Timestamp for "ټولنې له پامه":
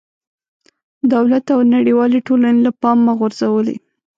2.27-3.11